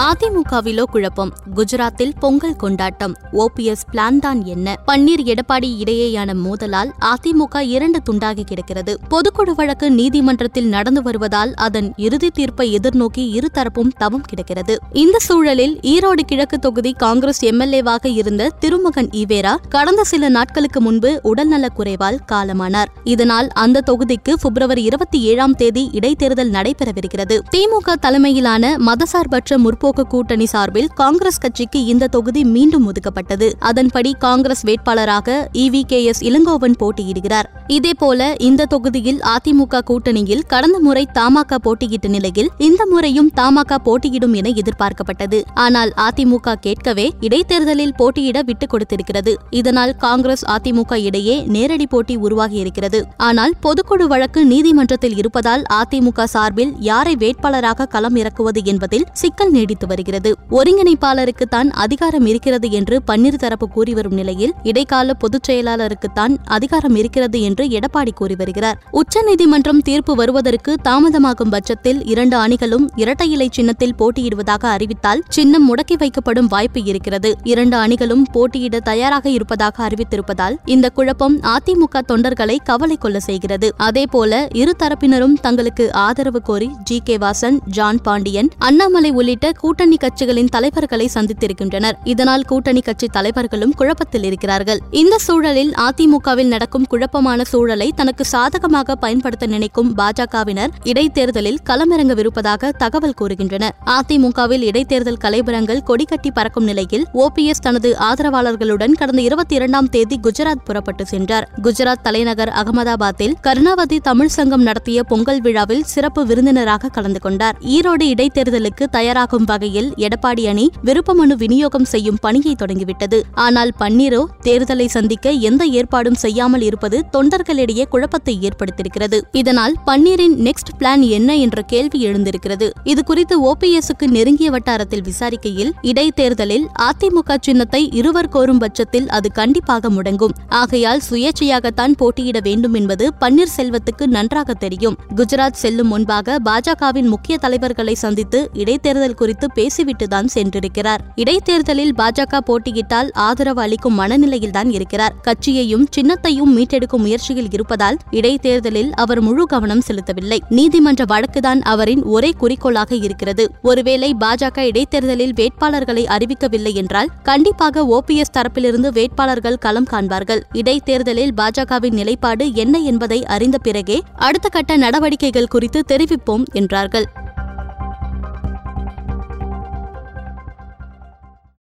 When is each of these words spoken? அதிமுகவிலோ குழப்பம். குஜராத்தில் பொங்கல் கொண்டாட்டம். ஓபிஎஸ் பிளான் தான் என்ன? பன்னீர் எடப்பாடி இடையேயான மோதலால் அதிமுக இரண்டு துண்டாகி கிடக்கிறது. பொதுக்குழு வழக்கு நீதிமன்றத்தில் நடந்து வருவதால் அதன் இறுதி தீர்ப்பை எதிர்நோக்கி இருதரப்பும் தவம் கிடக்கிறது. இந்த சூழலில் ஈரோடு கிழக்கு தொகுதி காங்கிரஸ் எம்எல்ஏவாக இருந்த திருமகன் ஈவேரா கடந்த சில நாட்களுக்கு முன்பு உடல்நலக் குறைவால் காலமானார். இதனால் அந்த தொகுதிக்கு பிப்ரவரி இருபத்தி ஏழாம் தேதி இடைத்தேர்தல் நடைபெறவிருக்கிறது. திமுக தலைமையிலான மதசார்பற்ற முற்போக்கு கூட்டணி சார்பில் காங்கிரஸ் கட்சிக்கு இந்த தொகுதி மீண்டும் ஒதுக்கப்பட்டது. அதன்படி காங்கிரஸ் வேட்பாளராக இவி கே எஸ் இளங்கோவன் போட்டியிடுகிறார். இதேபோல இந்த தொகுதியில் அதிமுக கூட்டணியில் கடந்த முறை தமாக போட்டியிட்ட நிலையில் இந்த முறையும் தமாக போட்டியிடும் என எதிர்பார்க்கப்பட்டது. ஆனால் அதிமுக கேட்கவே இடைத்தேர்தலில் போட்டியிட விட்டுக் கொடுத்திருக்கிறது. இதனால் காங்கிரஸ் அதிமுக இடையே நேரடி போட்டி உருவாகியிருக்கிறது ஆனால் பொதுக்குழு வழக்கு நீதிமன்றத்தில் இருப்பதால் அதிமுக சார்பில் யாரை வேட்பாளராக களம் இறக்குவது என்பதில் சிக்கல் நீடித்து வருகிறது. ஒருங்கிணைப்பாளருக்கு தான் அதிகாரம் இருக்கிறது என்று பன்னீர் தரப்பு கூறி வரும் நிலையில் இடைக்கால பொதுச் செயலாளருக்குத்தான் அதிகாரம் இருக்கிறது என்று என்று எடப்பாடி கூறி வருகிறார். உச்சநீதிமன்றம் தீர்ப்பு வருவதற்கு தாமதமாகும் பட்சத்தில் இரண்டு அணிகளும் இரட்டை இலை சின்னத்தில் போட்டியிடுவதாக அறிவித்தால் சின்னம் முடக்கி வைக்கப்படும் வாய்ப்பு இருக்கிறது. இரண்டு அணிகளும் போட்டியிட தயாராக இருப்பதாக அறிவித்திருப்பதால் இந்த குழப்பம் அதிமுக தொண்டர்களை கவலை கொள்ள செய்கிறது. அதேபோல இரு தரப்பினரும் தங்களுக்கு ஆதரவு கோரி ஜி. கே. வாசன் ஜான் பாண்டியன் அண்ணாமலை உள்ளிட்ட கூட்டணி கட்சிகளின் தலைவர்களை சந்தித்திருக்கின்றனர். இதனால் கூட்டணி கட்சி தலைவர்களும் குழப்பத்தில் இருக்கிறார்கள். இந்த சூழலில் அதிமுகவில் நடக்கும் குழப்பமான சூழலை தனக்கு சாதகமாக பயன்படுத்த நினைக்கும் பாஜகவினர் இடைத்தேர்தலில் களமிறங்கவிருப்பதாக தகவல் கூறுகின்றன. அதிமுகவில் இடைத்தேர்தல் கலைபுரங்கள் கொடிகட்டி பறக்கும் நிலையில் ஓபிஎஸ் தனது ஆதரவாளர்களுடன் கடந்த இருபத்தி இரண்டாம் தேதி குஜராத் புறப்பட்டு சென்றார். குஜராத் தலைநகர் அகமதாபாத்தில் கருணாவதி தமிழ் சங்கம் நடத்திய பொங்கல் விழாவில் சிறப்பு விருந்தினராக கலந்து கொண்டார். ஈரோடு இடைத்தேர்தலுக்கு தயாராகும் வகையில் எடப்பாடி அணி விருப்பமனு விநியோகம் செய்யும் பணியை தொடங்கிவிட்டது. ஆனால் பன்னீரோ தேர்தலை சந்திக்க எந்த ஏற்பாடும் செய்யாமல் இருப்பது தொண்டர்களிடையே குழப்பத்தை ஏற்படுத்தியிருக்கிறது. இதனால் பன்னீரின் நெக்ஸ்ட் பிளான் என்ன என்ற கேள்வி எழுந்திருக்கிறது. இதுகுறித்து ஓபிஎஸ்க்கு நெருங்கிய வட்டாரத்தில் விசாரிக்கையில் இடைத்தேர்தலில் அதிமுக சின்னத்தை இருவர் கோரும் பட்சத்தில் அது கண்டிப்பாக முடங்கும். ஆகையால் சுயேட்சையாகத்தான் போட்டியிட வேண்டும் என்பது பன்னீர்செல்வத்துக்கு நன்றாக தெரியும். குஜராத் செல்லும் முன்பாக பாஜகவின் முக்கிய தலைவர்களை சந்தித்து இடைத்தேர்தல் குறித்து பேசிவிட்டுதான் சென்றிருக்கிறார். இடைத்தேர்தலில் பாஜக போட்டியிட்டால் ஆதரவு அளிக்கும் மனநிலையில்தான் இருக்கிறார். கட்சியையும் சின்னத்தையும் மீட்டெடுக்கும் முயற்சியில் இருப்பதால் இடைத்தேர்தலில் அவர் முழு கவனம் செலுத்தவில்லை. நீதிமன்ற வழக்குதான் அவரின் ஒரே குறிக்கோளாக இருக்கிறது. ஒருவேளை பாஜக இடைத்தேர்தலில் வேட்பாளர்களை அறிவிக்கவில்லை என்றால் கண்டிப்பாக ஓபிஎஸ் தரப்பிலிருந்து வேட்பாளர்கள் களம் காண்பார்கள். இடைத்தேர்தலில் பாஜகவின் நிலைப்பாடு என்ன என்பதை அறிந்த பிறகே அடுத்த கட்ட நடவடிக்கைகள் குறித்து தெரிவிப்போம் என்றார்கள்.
அதிமுகவிலோ 0.00 0.82
குழப்பம். 0.82 1.32
குஜராத்தில் 1.54 2.12
பொங்கல் 2.20 2.56
கொண்டாட்டம். 2.56 3.16
ஓபிஎஸ் 3.32 3.84
பிளான் 3.92 4.18
தான் 4.18 4.44
என்ன? 4.44 4.76
பன்னீர் 4.86 5.24
எடப்பாடி 5.24 5.82
இடையேயான 5.84 6.34
மோதலால் 6.34 6.90
அதிமுக 7.00 7.58
இரண்டு 7.60 8.00
துண்டாகி 8.10 8.42
கிடக்கிறது. 8.42 8.98
பொதுக்குழு 9.10 9.50
வழக்கு 9.54 9.90
நீதிமன்றத்தில் 9.90 10.68
நடந்து 10.68 11.02
வருவதால் 11.02 11.54
அதன் 11.54 11.92
இறுதி 11.96 12.30
தீர்ப்பை 12.30 12.76
எதிர்நோக்கி 12.76 13.18
இருதரப்பும் 13.18 13.88
தவம் 13.98 14.20
கிடக்கிறது. 14.20 14.78
இந்த 14.92 15.18
சூழலில் 15.18 15.78
ஈரோடு 15.82 16.20
கிழக்கு 16.26 16.58
தொகுதி 16.58 16.92
காங்கிரஸ் 16.92 17.44
எம்எல்ஏவாக 17.44 18.06
இருந்த 18.06 18.48
திருமகன் 18.48 19.08
ஈவேரா 19.08 19.56
கடந்த 19.68 20.04
சில 20.04 20.28
நாட்களுக்கு 20.28 20.80
முன்பு 20.80 21.20
உடல்நலக் 21.22 21.74
குறைவால் 21.76 22.18
காலமானார். 22.32 22.86
இதனால் 23.04 23.48
அந்த 23.48 23.82
தொகுதிக்கு 23.86 24.32
பிப்ரவரி 24.40 24.82
இருபத்தி 24.82 25.20
ஏழாம் 25.20 25.54
தேதி 25.54 25.90
இடைத்தேர்தல் 25.92 26.50
நடைபெறவிருக்கிறது. 26.50 27.40
திமுக 27.56 27.92
தலைமையிலான 28.00 28.76
மதசார்பற்ற 28.76 29.56
முற்போக்கு 29.56 29.88
கூட்டணி 29.92 30.46
சார்பில் 30.46 30.88
காங்கிரஸ் 30.94 31.38
கட்சிக்கு 31.38 31.84
இந்த 31.84 32.06
தொகுதி 32.06 32.44
மீண்டும் 32.44 32.92
ஒதுக்கப்பட்டது. 32.92 33.52
அதன்படி 33.58 34.14
காங்கிரஸ் 34.18 34.66
வேட்பாளராக 34.66 35.46
இவி 35.52 35.82
கே 35.82 36.04
எஸ் 36.04 36.24
இளங்கோவன் 36.24 36.74
போட்டியிடுகிறார். 36.80 37.59
இதேபோல 37.74 38.20
இந்த 38.38 38.66
தொகுதியில் 38.66 39.18
அதிமுக 39.32 39.80
கூட்டணியில் 39.90 40.42
கடந்த 40.46 40.78
முறை 40.78 41.02
தமாக 41.18 41.58
போட்டியிட்ட 41.58 42.08
நிலையில் 42.08 42.48
இந்த 42.58 42.82
முறையும் 42.86 43.28
தமாக 43.40 43.78
போட்டியிடும் 43.78 44.34
என 44.34 44.48
எதிர்பார்க்கப்பட்டது. 44.60 45.38
ஆனால் 45.54 45.90
அதிமுக 45.96 46.54
கேட்கவே 46.60 47.06
இடைத்தேர்தலில் 47.20 47.94
போட்டியிட 47.96 48.42
விட்டுக் 48.42 48.72
கொடுத்திருக்கிறது. 48.72 49.34
இதனால் 49.50 49.92
காங்கிரஸ் 49.96 50.44
அதிமுக 50.56 50.98
இடையே 50.98 51.36
நேரடி 51.46 51.86
போட்டி 51.86 52.16
உருவாகியிருக்கிறது 52.16 53.00
ஆனால் 53.16 53.54
பொதுக்குழு 53.66 54.06
வழக்கு 54.06 54.42
நீதிமன்றத்தில் 54.44 55.16
இருப்பதால் 55.16 55.64
அதிமுக 55.80 56.24
சார்பில் 56.24 56.72
யாரை 56.80 57.14
வேட்பாளராக 57.16 57.86
களம் 57.86 58.16
இறக்குவது 58.16 58.62
என்பதில் 58.64 59.06
சிக்கல் 59.12 59.50
நீடித்து 59.50 59.86
வருகிறது. 59.86 60.32
ஒருங்கிணைப்பாளருக்கு 60.50 61.48
தான் 61.48 61.70
அதிகாரம் 61.70 62.26
இருக்கிறது 62.26 62.70
என்று 62.70 62.98
பன்னீர் 63.06 63.40
தரப்பு 63.44 63.68
கூறி 63.68 63.94
வரும் 63.94 64.14
நிலையில் 64.14 64.54
இடைக்கால 64.62 65.14
பொதுச் 65.14 65.46
செயலாளருக்குத்தான் 65.50 66.36
அதிகாரம் 66.44 66.96
இருக்கிறது 66.96 67.38
என்று 67.40 67.58
என்று 67.60 67.78
எடப்பாடி 67.78 68.10
கூறி 68.14 68.34
வருகிறார். 68.34 68.82
உச்சநீதிமன்றம் 68.90 69.80
தீர்ப்பு 69.80 70.14
வருவதற்கு 70.14 70.74
தாமதமாகும் 70.84 71.50
பட்சத்தில் 71.50 72.04
இரண்டு 72.04 72.36
அணிகளும் 72.36 72.90
இரட்டை 72.96 73.30
இலை 73.30 73.48
சின்னத்தில் 73.52 73.94
போட்டியிடுவதாக 73.98 74.66
அறிவித்தால் 74.66 75.22
சின்னம் 75.28 75.74
முடக்கி 75.74 75.96
வைக்கப்படும் 75.98 76.48
வாய்ப்பு 76.48 76.84
இருக்கிறது. 76.84 77.36
இரண்டு 77.42 77.76
அணிகளும் 77.76 78.26
போட்டியிட 78.32 78.80
தயாராக 78.80 79.28
இருப்பதாக 79.28 79.88
அறிவித்திருப்பதால் 79.88 80.56
இந்த 80.64 80.88
குழப்பம் 80.88 81.40
அதிமுக 81.40 82.00
தொண்டர்களை 82.12 82.56
கவலை 82.64 82.96
கொள்ள 82.96 83.20
செய்கிறது. 83.20 83.74
அதேபோல 83.76 84.48
இரு 84.54 84.76
தரப்பினரும் 84.78 85.32
தங்களுக்கு 85.40 85.92
ஆதரவு 85.92 86.42
கோரி 86.42 86.70
ஜி. 86.84 87.00
கே. 87.04 87.16
வாசன் 87.16 87.58
ஜான் 87.66 87.98
பாண்டியன் 88.02 88.48
அண்ணாமலை 88.58 89.10
உள்ளிட்ட 89.10 89.52
கூட்டணி 89.52 89.96
கட்சிகளின் 89.96 90.48
தலைவர்களை 90.48 91.10
சந்தித்திருக்கின்றனர். 91.14 91.92
இதனால் 92.04 92.42
கூட்டணி 92.42 92.80
கட்சி 92.80 93.06
தலைவர்களும் 93.06 93.74
குழப்பத்தில் 93.74 94.22
இருக்கிறார்கள். 94.22 94.78
இந்த 94.90 95.18
சூழலில் 95.18 95.74
அதிமுகவில் 95.76 96.46
நடக்கும் 96.46 96.84
குழப்பமான 96.84 97.44
சூழலை 97.50 97.92
தனக்கு 97.96 98.24
சாதகமாக 98.24 98.94
பயன்படுத்த 98.94 99.46
நினைக்கும் 99.46 99.96
பாஜகவினர் 99.96 100.72
இடைத்தேர்தலில் 100.84 101.58
களமிறங்கவிருப்பதாக 101.66 102.68
தகவல் 102.76 103.14
கூறுகின்றன. 103.20 103.68
அதிமுகவில் 103.86 104.64
இடைத்தேர்தல் 104.70 105.18
கலைபுரங்கள் 105.24 105.80
கொடிகட்டி 105.86 106.30
பறக்கும் 106.34 106.64
நிலையில் 106.64 107.06
ஓபிஎஸ் 107.14 107.62
தனது 107.62 107.96
ஆதரவாளர்களுடன் 107.98 108.92
கடந்த 108.92 109.22
இருபத்தி 109.22 109.54
இரண்டாம் 109.54 109.88
தேதி 109.88 110.20
குஜராத் 110.22 110.64
புறப்பட்டு 110.64 111.06
சென்றார். 111.06 111.48
குஜராத் 111.62 112.02
தலைநகர் 112.02 112.52
அகமதாபாத்தில் 112.62 113.34
கருணாவதி 113.42 113.98
தமிழ் 114.02 114.32
சங்கம் 114.36 114.62
நடத்திய 114.62 115.02
பொங்கல் 115.02 115.40
விழாவில் 115.40 115.84
சிறப்பு 115.84 116.26
விருந்தினராக 116.26 116.88
கலந்து 116.88 117.20
கொண்டார். 117.20 117.58
ஈரோடு 117.66 118.06
இடைத்தேர்தலுக்கு 118.14 118.86
தயாராகும் 118.90 119.44
வகையில் 119.44 119.90
எடப்பாடி 119.96 120.46
அணி 120.46 120.68
விருப்பமனு 120.84 121.36
விநியோகம் 121.42 121.88
செய்யும் 121.94 122.20
பணியை 122.20 122.54
தொடங்கிவிட்டது. 122.54 123.20
ஆனால் 123.34 123.72
பன்னீரோ 123.80 124.22
தேர்தலை 124.42 124.86
சந்திக்க 124.86 125.30
எந்த 125.30 125.64
ஏற்பாடும் 125.64 126.18
செய்யாமல் 126.24 126.60
இருப்பது 126.60 126.98
தொண்டர்களிடையே 127.30 127.84
குழப்பத்தை 127.88 128.38
ஏற்படுத்தியிருக்கிறது. 128.40 129.20
இதனால் 129.32 129.74
பன்னீரின் 129.86 130.34
நெக்ஸ்ட் 130.38 130.78
பிளான் 130.78 131.00
என்ன 131.00 131.36
என்ற 131.36 131.62
கேள்வி 131.62 132.06
எழுந்திருக்கிறது. 132.06 132.70
இதுகுறித்து 132.84 133.34
ஓபிஎஸ்க்கு 133.44 134.06
நெருங்கிய 134.06 134.50
வட்டாரத்தில் 134.50 135.02
விசாரிக்கையில் 135.02 135.70
இடைத்தேர்தலில் 135.82 136.66
அதிமுக 136.78 137.36
சின்னத்தை 137.40 137.90
இருவர் 137.92 138.28
கோரும் 138.28 138.58
பட்சத்தில் 138.58 139.08
அது 139.08 139.32
கண்டிப்பாக 139.32 139.90
முடங்கும். 139.90 140.34
ஆகையால் 140.48 141.00
சுயேட்சையாகத்தான் 141.10 141.92
போட்டியிட 141.96 142.40
வேண்டும் 142.40 142.74
என்பது 142.74 143.12
பன்னீர்செல்வத்துக்கு 143.20 144.06
நன்றாக 144.06 144.54
தெரியும். 144.54 144.96
குஜராத் 145.16 145.52
செல்லும் 145.52 145.88
முன்பாக 145.88 146.38
பாஜகவின் 146.44 147.08
முக்கிய 147.08 147.38
தலைவர்களை 147.38 147.94
சந்தித்து 147.94 148.50
இடைத்தேர்தல் 148.54 149.14
குறித்து 149.14 149.48
பேசிவிட்டுதான் 149.54 150.26
சென்றிருக்கிறார். 150.34 150.98
இடைத்தேர்தலில் 151.14 151.94
பாஜக 151.94 152.38
போட்டியிட்டால் 152.38 153.12
ஆதரவு 153.12 153.60
அளிக்கும் 153.60 153.98
மனநிலையில்தான் 153.98 154.72
இருக்கிறார். 154.72 155.14
கட்சியையும் 155.22 155.86
சின்னத்தையும் 155.96 156.54
மீட்டெடுக்கும் 156.56 157.18
முயற்சியில் 157.20 157.52
இருப்பதால் 157.52 157.96
இடைத்தேர்தலில் 158.10 158.92
அவர் 158.94 159.20
முழு 159.20 159.46
கவனம் 159.46 159.82
செலுத்தவில்லை. 159.88 160.38
நீதிமன்ற 160.48 161.04
வழக்குதான் 161.04 161.60
அவரின் 161.62 162.02
ஒரே 162.02 162.30
குறிக்கோளாக 162.38 162.94
இருக்கிறது. 162.94 163.44
ஒருவேளை 163.62 164.16
பாஜக 164.20 164.58
இடைத்தேர்தலில் 164.58 165.34
வேட்பாளர்களை 165.36 166.04
அறிவிக்கவில்லை 166.16 166.72
என்றால் 166.74 167.10
கண்டிப்பாக 167.22 167.84
ஓபிஎஸ் 167.96 168.34
தரப்பிலிருந்து 168.38 168.90
வேட்பாளர்கள் 168.92 169.58
களம் 169.58 169.88
காண்பார்கள். 169.90 170.42
இடைத்தேர்தலில் 170.52 171.34
பாஜகவின் 171.36 171.92
நிலைப்பாடு 171.92 172.54
என்ன 172.54 172.78
என்பதை 172.78 173.26
அறிந்த 173.26 173.58
பிறகே 173.58 174.00
அடுத்த 174.16 174.48
கட்ட 174.48 174.76
நடவடிக்கைகள் 174.76 175.46
குறித்து 175.46 175.82
தெரிவிப்போம் 175.88 176.46
என்றார்கள். 176.52 177.06